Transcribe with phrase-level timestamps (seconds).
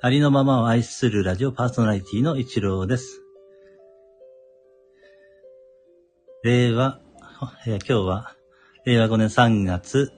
[0.00, 3.20] ありのままを愛するラジオパーソナリティの一郎です。
[6.44, 7.00] 令和、
[7.66, 8.36] えー今日は、
[8.84, 10.12] 令和5年3月、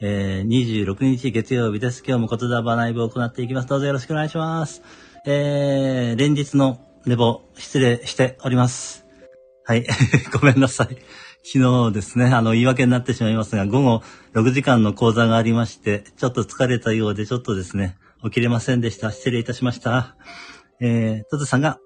[0.00, 2.02] えー26日月曜日です。
[2.04, 3.68] 今日も言霊ライブを行っていきます。
[3.68, 4.82] どうぞよろしくお願いします。
[5.24, 9.06] えー、連日の寝坊、失礼しております。
[9.66, 9.86] はい、
[10.34, 10.96] ごめんなさい。
[11.44, 14.02] 昨日ですね、あの、言い訳になってしまいますが、午後
[14.34, 19.10] 6時間の講座がありまして、ちょっと疲れたようで、ちょっとですね、起きれませんでした。
[19.12, 20.16] 失礼いたしました。
[20.80, 21.78] えー、トトさんが、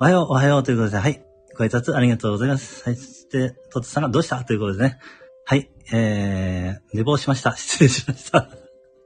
[0.00, 1.22] おはよう、おはようということで、はい、
[1.56, 2.84] ご挨拶ありがとうございます。
[2.84, 4.44] はい、そして、トトさんがどうした？
[4.44, 4.98] ということでね、
[5.44, 7.56] はい、えー、寝坊しました。
[7.56, 8.48] 失礼しました。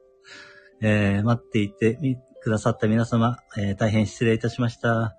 [0.83, 1.99] えー、待っていて
[2.43, 5.17] くださった皆様、えー、大変失礼いたしました。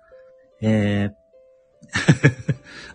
[0.62, 1.12] えー、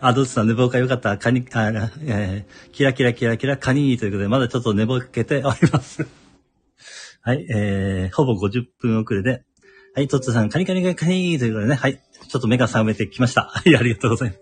[0.00, 1.18] あ、どうさん、寝坊が良かった。
[1.18, 1.68] カニ、あ、
[2.04, 6.21] えー、キラキラキラキラカニーということで、まだちょっと寝ぼけております。
[7.24, 9.44] はい、えー、ほぼ50分遅れで、
[9.94, 13.42] はい、トッツさん、カニカニカニカニーということでね、はい、ちょっと目が覚めてきました。
[13.54, 14.40] はい、ありがとうございます。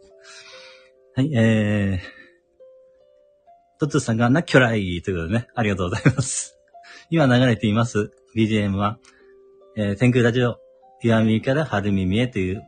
[1.17, 6.57] はい、えー、トッツさんがナキョライということでね、ありがとうございます。
[7.11, 8.99] 今流れています BGM は、
[9.77, 10.59] えー、天空ラジオ、
[11.03, 12.63] 岩見から春耳へという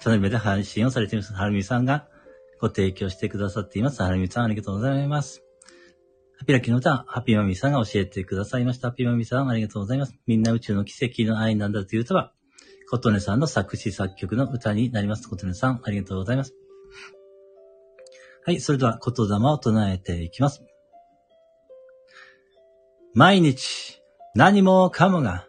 [0.00, 1.32] チャンネルで配信をされています。
[1.32, 2.06] はるみさんが
[2.60, 4.00] ご提供してくださっています。
[4.02, 5.45] はるみさんありがとうございます。
[6.38, 8.88] ハピラキの歌、ハピマミさんが教えてくださいました。
[8.88, 10.14] ハピマミさんありがとうございます。
[10.26, 12.32] みんな宇宙の奇跡の愛なんだという歌は、
[12.90, 15.28] 琴音さんの作詞作曲の歌になります。
[15.28, 16.54] 琴音さんありがとうございます。
[18.44, 20.62] はい、それでは言霊を唱えていきます。
[23.14, 24.02] 毎日、
[24.34, 25.46] 何もかもが、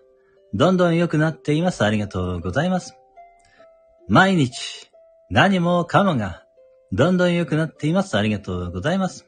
[0.54, 1.84] どんどん良くなっています。
[1.84, 2.98] ありがとうございます。
[4.08, 4.90] 毎日、
[5.30, 6.46] 何もかもが、
[6.94, 8.18] どんどん良くなっています。
[8.18, 9.28] ありがとうございます。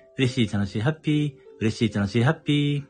[0.21, 2.83] 嬉しい、楽しい、ハッピー、嬉しい、楽しい、ハッピー。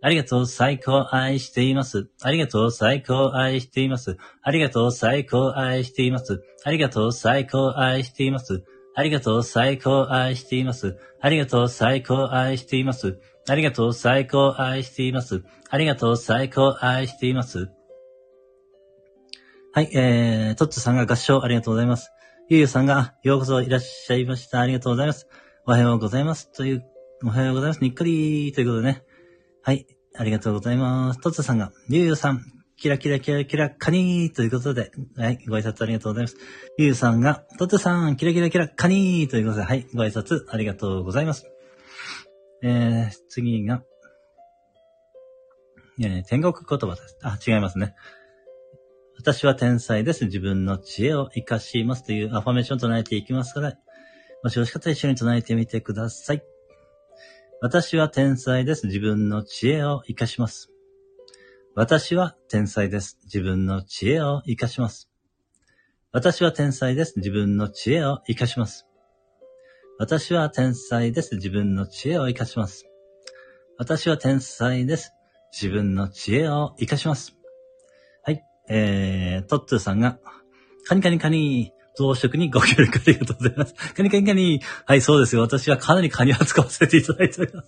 [0.00, 2.08] ありがとう、最高、愛しています。
[2.22, 4.16] ありがとう、最高、愛しています。
[4.42, 6.40] ありがとう、最高、愛しています。
[6.62, 8.62] ありがとう、最高、愛しています。
[8.94, 10.96] ありがとう、最高、愛しています。
[11.18, 13.18] ありがとう、最高、愛しています。
[13.48, 15.42] ありがとう、最高、愛しています。
[15.70, 17.68] ありがとう、最高、愛しています。
[19.72, 22.12] はい、えー、トッツさんが合唱ありがとうございます。
[22.48, 24.60] ゆうゆうさんが、ようこそいらっしゃいました。
[24.60, 25.26] ありがとうございます。
[25.68, 26.50] おはようございます。
[26.50, 26.84] という、
[27.22, 27.82] おはようございます。
[27.82, 29.02] にっこりということでね。
[29.62, 29.86] はい、
[30.16, 31.20] ありがとうございます。
[31.20, 32.40] トッツさんが、ゆうゆうさん、
[32.78, 36.36] キラキラキラキラカニーということで、はい、ご挨拶ありがとうございます。
[36.78, 41.44] ゆうゆうさんが、トツさん、キラキラキラカニーということで、はい、ご挨拶ありがとうございます。
[42.62, 43.82] えー、次が、
[46.00, 47.18] えー、天国言葉です。
[47.22, 47.94] あ、違いますね。
[49.18, 50.24] 私は天才です。
[50.24, 53.74] 自分の知恵を活かしますというアファメーションを唱えていきますから、
[54.42, 56.42] もしよろしかったら一緒に唱えてみてください。
[57.60, 58.86] 私は天才です。
[58.86, 60.70] 自分の知恵を活かします。
[61.74, 63.18] 私は天才です。
[63.24, 65.10] 自分の知恵を活かします。
[66.12, 67.14] 私は天才です。
[67.16, 68.86] 自分の知恵を活かします。
[69.98, 71.34] 私は天才です。
[71.34, 72.86] 自分の知恵を活かします。
[73.76, 75.12] 私は天才です。
[75.52, 77.36] 自分の知恵を活かします。
[78.22, 78.42] はい。
[78.68, 80.20] えー、トッツーさんが、
[80.86, 83.74] カニカニカニ、増殖にご協力ありがとうございます。
[83.92, 85.42] カニカニカニ、はい、そうですよ。
[85.42, 87.64] 私はかなりカニを使わせていただいておりま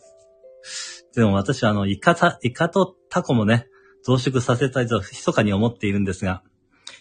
[0.62, 1.08] す。
[1.16, 3.66] でも私はあの、イカ、イカとタコもね、
[4.04, 6.44] 増殖させたいと密かに思っているんですが、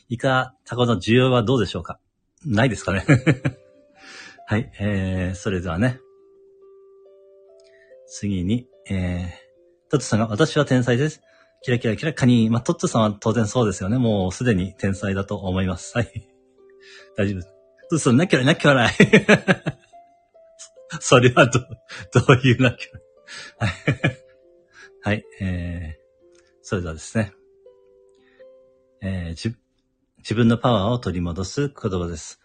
[0.10, 2.00] イカ、タコの需要はどうでしょうか？
[2.44, 3.06] ないですかね
[4.48, 6.00] はい、えー、それではね。
[8.08, 11.22] 次に、えー、トッツさんが、私は天才です。
[11.62, 12.50] キラキラキラカニ。
[12.50, 14.00] まあ、トッツさんは当然そうですよね。
[14.00, 15.96] もうすでに天才だと思います。
[15.96, 16.29] はい。
[17.18, 17.48] 大丈夫です。
[17.90, 18.94] トッツさん、なきゃ、なきゃらい。
[21.00, 21.68] それはど、ど
[22.34, 22.90] ういうなきゃ
[23.60, 23.74] らい。
[25.02, 25.26] はい。
[25.40, 26.02] えー、
[26.62, 27.34] それではですね。
[29.02, 29.56] えー、
[30.18, 32.40] 自分のパワーを取り戻す言葉です。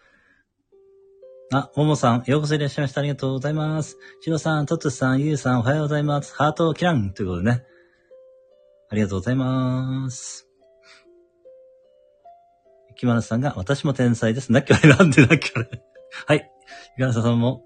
[1.53, 3.01] あ、ももさん、ようこそいらっしゃいました。
[3.01, 3.97] ありがとうございます。
[4.21, 6.33] しろさん、とつさん、ゆうさん、おはようございます。
[6.35, 7.63] ハートをキランということでね。
[8.89, 10.44] ありがとうございます。
[12.95, 14.51] 木村さんが、私も天才です。
[14.51, 15.69] なっきゃれなんでなっきゃれ。
[16.27, 16.51] はい。
[16.95, 17.63] 木村さんも、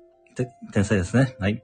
[0.73, 1.35] 天才ですね。
[1.39, 1.63] はい。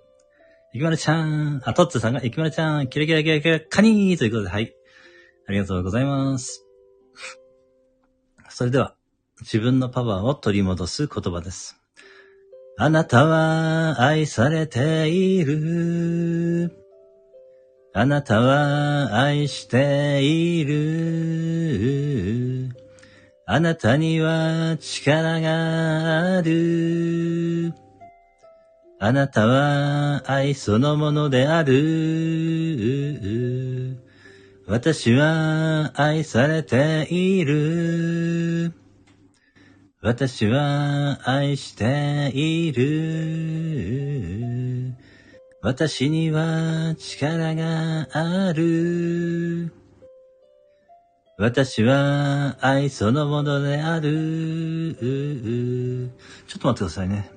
[0.73, 4.73] ゆきまるちゃん、あ、とっつーさんが、ゆきまるちゃん、キラキラキラキラ、カニーということで、はい。
[5.47, 6.65] ありがとうございます。
[8.49, 8.95] それでは、
[9.41, 11.77] 自分のパワーを取り戻す言葉です。
[12.77, 16.71] あなたは愛されている。
[17.93, 22.75] あなたは愛している。
[23.47, 27.75] あなたには力がある。
[28.99, 31.75] あなたは愛そのものである。
[34.65, 38.73] 私は愛されている。
[40.01, 43.85] 私は愛している。
[45.61, 49.84] 私には力がある。
[51.37, 54.95] 私は愛そのものである。
[56.47, 57.29] ちょっと待ってくださいね。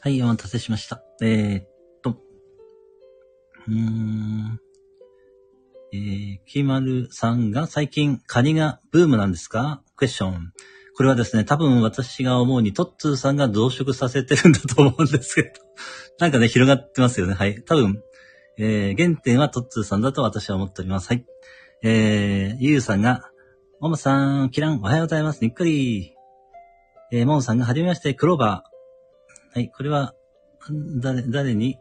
[0.00, 1.00] はい、お待たせしました。
[1.22, 1.68] えー、っ
[2.02, 2.16] と、
[3.68, 4.60] うーん。
[5.92, 9.80] えー、きまるさんが最近カニがブームなんですか？
[9.94, 10.52] クエスチョン。
[10.96, 15.50] これはですね、多分私が思うにトッツーさんが増殖させてるんだと思うんですけど。
[16.18, 17.34] なんかね、広がってますよね。
[17.34, 17.62] はい。
[17.62, 18.02] 多分、
[18.58, 21.08] えー、原点はトッツーさんだと私は思っております。
[21.08, 21.26] はい。
[21.82, 23.30] えー、ゆうさんが、
[23.80, 25.42] ももさん、キラン、おはようございます。
[25.42, 26.14] にっくり。
[27.12, 29.58] えー、ももさんが、はじめまして、クローバー。
[29.58, 30.14] はい、これは、
[31.02, 31.78] 誰、誰に、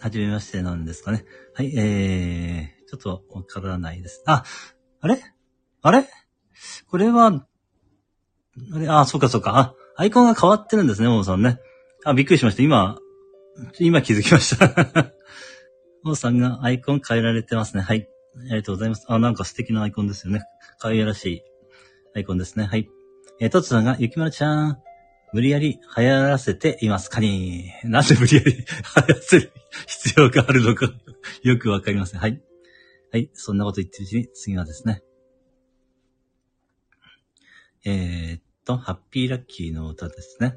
[0.00, 1.24] はじめましてなんですかね。
[1.54, 4.22] はい、えー、ちょっとわからないです。
[4.26, 4.42] あ、
[5.00, 5.22] あれ？
[5.82, 6.08] あれ？
[6.90, 8.88] これは、あれ？
[8.88, 9.56] あ、そうかそうか。
[9.58, 11.60] あ、アイコンが変わってるんですね、ももさんね。
[12.04, 12.62] あ、びっくりしました。
[12.62, 12.98] 今、
[13.78, 15.12] 今気づきました。
[16.06, 17.82] ももさんがアイコン変えられてますね。
[17.82, 18.08] はい。
[18.36, 19.06] ありがとうございます。
[19.08, 20.44] あ、なんか素敵なアイコンですよね。
[20.78, 21.42] 可愛らしい
[22.14, 22.64] アイコンですね。
[22.64, 22.88] はい。
[23.40, 24.78] えー、トツさんが、ゆきまるちゃん、
[25.32, 27.72] 無理やり流行らせていますかに。
[27.82, 29.52] なんで無理やり流行らせる
[29.88, 30.88] 必要があるのか
[31.42, 32.20] よくわかりません。
[32.20, 32.40] はい。
[33.10, 33.28] はい。
[33.34, 35.02] そんなこと言ってるうちに、次はですね。
[37.84, 40.56] えー、っと、ハッピーラッキーの歌ですね。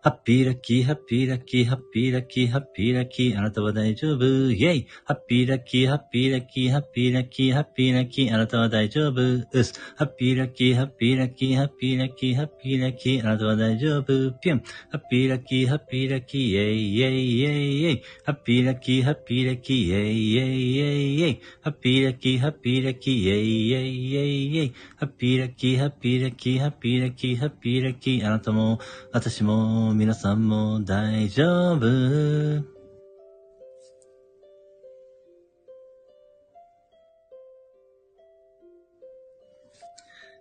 [0.00, 9.72] ハッピーラッキー、ハッピーラッキー、ハッピーラッキー、ハッピーラッキー、あなたは大丈夫、イェイハッピーラッキー、ハッピーラッキー、ハッピーラッキー、ハッピーラッキー、あなたは大丈夫、うす。
[9.96, 14.58] ハッピーラッキー、ハッピーラッキー、ハッピーラッキー、ハッピーラッキー、あなたは大丈夫、ピュン。
[14.58, 18.02] ハッピーラッキー、ハッピーラッキー、イェイイェイイェイイェイ。
[18.24, 21.42] ハッピーラッキー、ハッピーラッキー、イェイイェイイェイイェイ。
[21.60, 24.74] ハッピーラッキー、ハッピーラッキー、イェイイェイイェイイェイ。
[24.96, 28.78] ハッピーラッキー、ハッピーラッキー、ハッピーラッキー、ハッピーラッキー、あなたも、
[29.12, 32.78] 私も、皆さんも、大丈夫。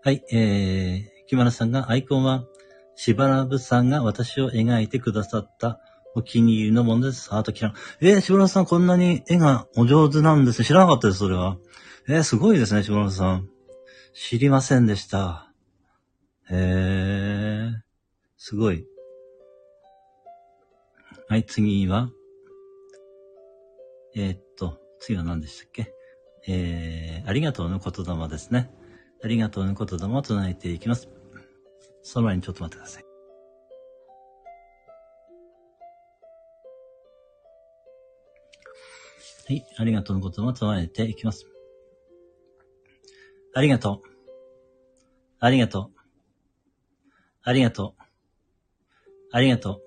[0.03, 2.45] はい、えー、木村さんがアイコンは、
[2.95, 5.79] しばらぶさんが私を描いてくださった
[6.15, 7.29] お気に入りのものです。
[7.29, 7.73] ハートキラ。
[7.99, 10.65] えー、しばらぶさんこんなに絵がお上手なんですね。
[10.65, 11.57] 知らなかったです、それは。
[12.07, 13.49] えー、すごいですね、しばらぶさん。
[14.13, 15.51] 知りませんでした。
[16.49, 17.73] へー、
[18.37, 18.87] すごい。
[21.29, 22.09] はい、次は、
[24.15, 25.93] えーっと、次は何でしたっけ？
[26.47, 28.71] えー、ありがとうの言霊ですね。
[29.21, 31.09] ありがとうの言霊を唱えていきます。
[32.01, 33.03] その前にちょっと待ってください。
[39.49, 41.45] はい、ありがとうの言葉を唱えていきます。
[43.53, 44.09] ありがとう。
[45.39, 45.99] ありがとう。
[47.43, 48.03] ありがとう。
[49.33, 49.86] ありがとう。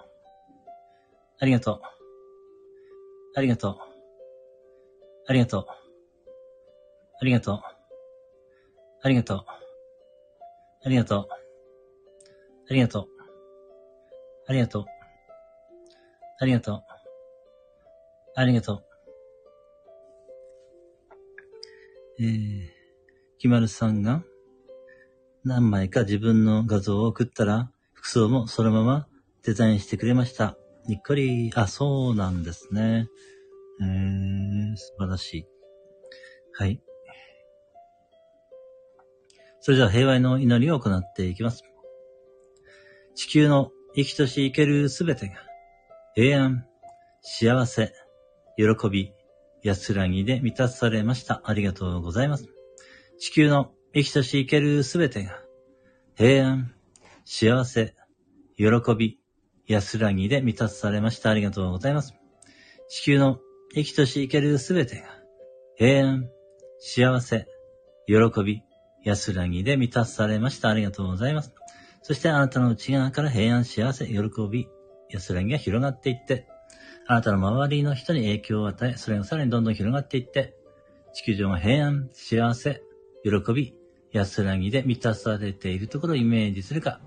[1.41, 1.81] ありがとう。
[3.35, 3.77] ありがとう。
[5.27, 5.65] ありがとう。
[7.19, 7.61] ありがとう。
[9.01, 9.45] ありがとう。
[10.83, 11.27] ありがとう。
[12.69, 13.07] ありがとう。
[14.47, 14.85] ありがとう。
[16.39, 16.83] ありがとう。
[18.35, 18.83] ありがとう。
[22.19, 22.69] えー、
[23.39, 24.23] きまるさんが
[25.43, 29.07] 何枚か自分の画像を送ったら、服装もそのまま
[29.41, 30.60] デザインしてくれました。
[30.87, 33.07] にっこり、あ、そうなんですね。
[33.81, 35.45] えー、素晴らしい。
[36.53, 36.81] はい。
[39.59, 41.63] それでは平和の祈りを行っていきます。
[43.13, 45.35] 地球の生きとし生けるすべてが、
[46.15, 46.65] 平安、
[47.21, 47.93] 幸せ、
[48.57, 49.13] 喜び、
[49.63, 51.41] 安らぎで満たされました。
[51.45, 52.47] ありがとうございます。
[53.19, 55.39] 地球の生きとし生けるすべてが、
[56.15, 56.73] 平安、
[57.23, 57.93] 幸せ、
[58.57, 58.65] 喜
[58.97, 59.20] び、
[59.67, 61.29] 安らぎで満たされました。
[61.29, 62.13] ありがとうございます。
[62.89, 63.39] 地球の
[63.73, 65.03] 生きとし生けるすべてが、
[65.75, 66.29] 平安、
[66.79, 67.47] 幸せ、
[68.05, 68.63] 喜び、
[69.03, 70.69] 安らぎで満たされました。
[70.69, 71.53] ありがとうございます。
[72.03, 74.19] そしてあなたの内側から平安、幸せ、喜
[74.51, 74.67] び、
[75.09, 76.47] 安らぎが広がっていって、
[77.07, 80.55] あなたの周りの人に影響を与え、それがさらにどんどん広がっていって、
[81.13, 82.81] 地球上が平安、幸せ、
[83.23, 83.75] 喜び、
[84.11, 87.01] 安らぎで満たされているところをイメージするか、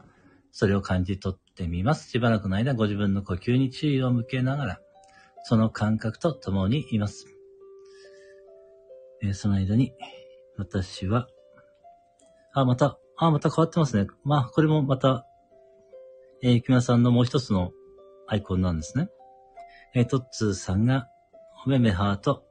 [0.57, 2.09] それを感じ取ってみます。
[2.09, 4.81] しばらくの間、ご自分の呼吸に注意を向けながら、
[5.43, 7.27] その感覚と共にいます。
[9.21, 9.93] えーその間に、
[10.57, 11.27] 私は、
[12.53, 14.07] あ、また、あ、また変わってますね。
[14.23, 15.27] まあ、これもまた、
[16.41, 17.73] えー、木村さんのもう一つの
[18.29, 19.09] アイコンなんですね。
[19.93, 21.09] えー、トッツーさんが、
[21.67, 22.45] おめめハート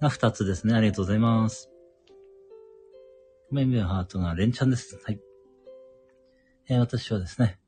[0.00, 0.74] が二つですね。
[0.74, 1.70] ありがとうございます。
[3.52, 5.00] おめめハートが連チャンです。
[5.04, 5.20] はい。
[6.68, 7.58] えー私はですね、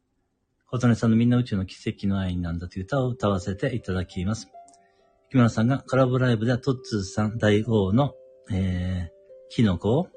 [0.70, 4.48] 琴音さんのみんな宇宙の奇跡の愛なんだという歌を歌わせていただきます。
[5.30, 8.14] 木村さんがコラボライブではトッツーさん大王の、
[8.52, 9.14] えー、
[9.50, 10.08] キノコを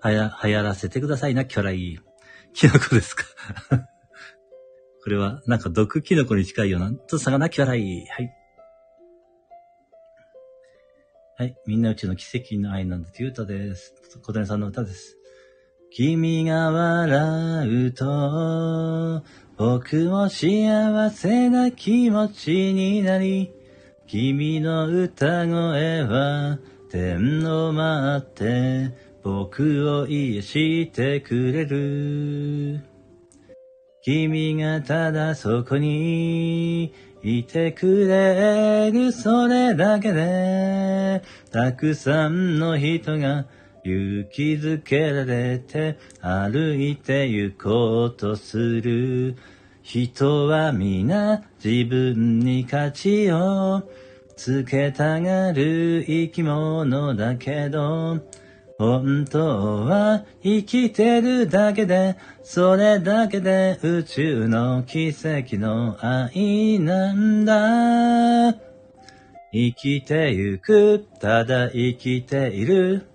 [0.00, 1.98] はや、流行らせてくださいな、キョライ。
[2.52, 3.24] キノコですか？
[5.02, 8.06] これは、なんか毒キノコに近いような、トッツーさんがな、キョライ。
[8.06, 8.32] はい。
[11.38, 11.56] はい。
[11.66, 13.94] みんな宇宙の奇跡の愛なんだという歌です。
[14.22, 15.15] 小谷さんの歌です。
[15.98, 19.24] 君が笑うと、
[19.56, 23.50] 僕も幸せな気持ちになり、
[24.06, 26.58] 君の歌声は
[26.90, 32.82] 天を待って僕を癒してくれる。
[34.02, 43.46] 君がただそこにいてくれるそれだけでたくさんの人が
[43.86, 49.36] 勇気づけられて歩いて行こうとする
[49.82, 53.88] 人は皆自分に価値を
[54.36, 58.20] つけたがる生き物だけど
[58.78, 68.52] 本当は生きてるだけで、それだけで宇宙の奇跡の愛なんだ。
[69.50, 73.06] 生きてゆく、ただ生きている。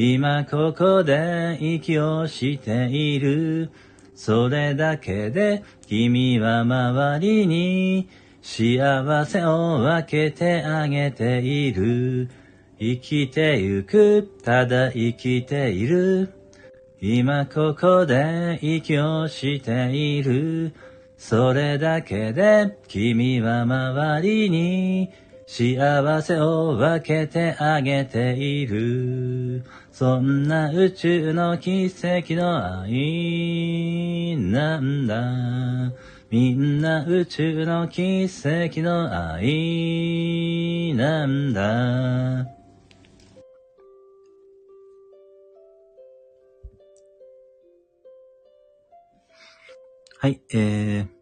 [0.00, 3.72] 今ここで息をしている。
[4.14, 8.08] それだけで君は周りに
[8.40, 12.30] 幸せを分けてあげている。
[12.78, 16.32] 生きてゆく、ただ生きている。
[17.00, 20.74] 今ここで息をしている。
[21.16, 25.10] それだけで君は周りに
[25.50, 29.64] 幸せを分けてあげている。
[29.90, 35.94] そんな宇宙の奇跡の愛なんだ。
[36.30, 42.46] みんな宇宙の奇跡の愛なんだ。
[50.18, 51.17] はい、えー。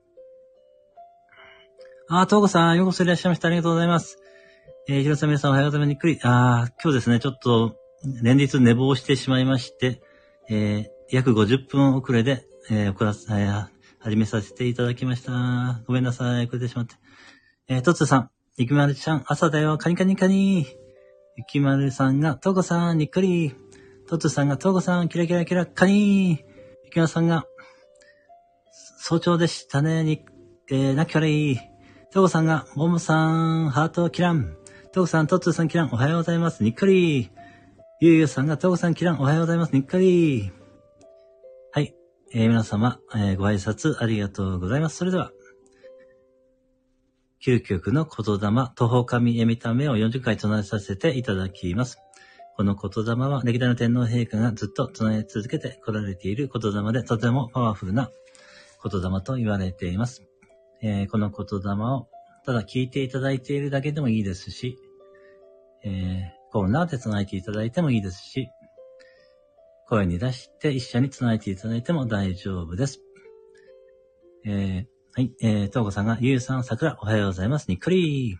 [2.09, 3.49] あ、とうこさん、ようこそいらっしゃいました。
[3.49, 4.21] ありがとうございます。
[4.87, 5.89] えー、ひろさん皆さんおはようございます。
[5.91, 6.21] ゆっくり。
[6.23, 7.75] あ、今日ですね、ちょっと、
[8.23, 10.01] 連日寝坊してしまいまして、
[10.49, 13.67] えー、約50分遅れで、えー、遅らせ、えー、
[13.99, 15.83] 始めさせていただきました。
[15.89, 16.95] ごめんなさい、遅れてしまって。
[17.67, 20.65] えー、とつさん、ゆきまるちゃん、朝だよ、カニカニカニ。
[21.37, 23.53] ゆきまるさんが、とうこさん、にっくり。
[24.07, 26.45] とつさんが、とうこさん、キラキラキラ、カニ。
[26.85, 27.47] ゆきまるさんが、
[29.01, 30.25] 早朝でしたね、に、
[30.71, 31.59] えー、なきゃれい。
[32.17, 34.57] とうこさんが、ももさん、ハートキラン。
[34.91, 37.31] とうこさん、とっつーさんキラン、おはようございます、にっくり。
[38.01, 40.51] ゆうゆうさんが、とうこさんキラン、おはようございます、にっくり。
[41.73, 41.95] はい。
[42.33, 44.97] えー皆様、えーご挨拶ありがとうございます。
[44.97, 45.31] それでは、
[47.45, 51.99] 究極の言霊、徒歩神えみためを40回唱えさせていただきます。
[52.57, 58.11] この言霊は、歴代の天皇陛下がずっと唱え続けて来られている言霊で、とてもパワフルな
[58.83, 60.23] 言霊と言われています。
[60.83, 62.09] えーこの言霊を、
[62.45, 64.79] ただ聞いていただいているだけでもいいですし、
[65.85, 68.49] えーコーナーで唱えていただいてもいいですし、
[69.89, 73.01] 声に出して一緒に唱えていただいても大丈夫です。
[74.45, 77.69] えーはい、えー、とうこさんが、ゆうさん、さくら、おはようございます。
[77.69, 78.39] にっくり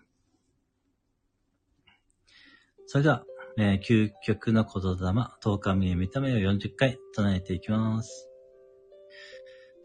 [2.85, 3.23] それでは、
[3.57, 8.29] えー究極の言霊、10日目見た目を40回唱えていきます。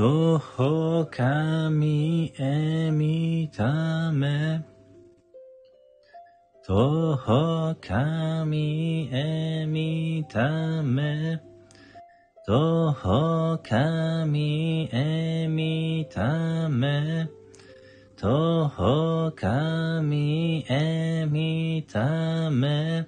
[0.00, 4.64] 徒歩神へ見た目
[6.64, 11.38] 徒歩神へ見ため
[12.46, 17.28] 徒歩神へ見ため
[18.16, 23.06] 徒歩神へ見ため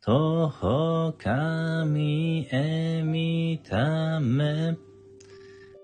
[0.00, 4.87] 徒歩神へ見ため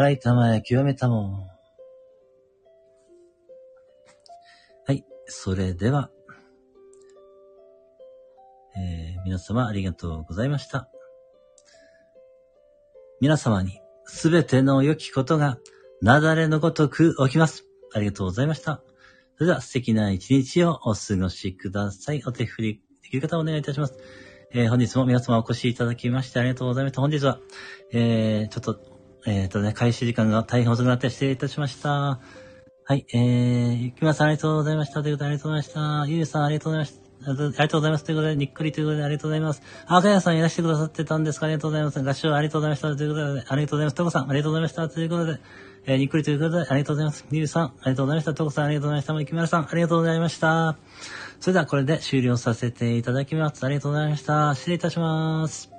[0.00, 1.46] 洗いたまえ、清めたもん。
[4.86, 5.04] はい。
[5.26, 6.10] それでは、
[8.78, 10.88] えー皆様ありがとうございました。
[13.20, 15.58] 皆様にすべての良きことが
[16.00, 17.66] 雪崩のごとく起きます。
[17.92, 18.82] ありがとうございました。
[19.34, 22.22] それでは素敵な一日をお過ごしください。
[22.26, 23.98] お手振りできる方お願いいたします。
[24.52, 27.02] えー本日も皆様お越しいただきましてありがとうございました。
[27.02, 27.38] 本日は、
[27.92, 28.89] えー、ちょっと、
[29.26, 31.90] えっ、とね、開始時間が大変遅くなって失礼いたしました。
[32.90, 35.02] はい、えー、ゆきまさんありがとうございました。
[35.02, 36.12] ということでありがとうございました。
[36.12, 37.10] ゆうさんありがとうございました。
[37.26, 38.04] ありがとうございます。
[38.04, 39.62] ということで、にっくりということでありがとうございます。
[39.86, 42.00] あかやさんいらしてくださってたんですかありがとうございます。
[42.00, 42.96] 合唱ありがとうございました。
[42.96, 43.94] ということで、ありがとうございます。
[43.94, 44.88] とこさんありがとうございました。
[44.88, 45.40] ということで、
[45.86, 47.26] えー、にっくりということで、ありがとうございます。
[47.30, 48.34] ゆうさん、ありがとうございました。
[48.34, 49.12] とこさん、ありがとうございました。
[49.12, 50.76] もきまるさん、ありがとうございました。
[51.40, 53.64] それでは、これで終了させていただきます。
[53.64, 54.54] ありがとうございました。
[54.54, 55.69] 失礼いたします。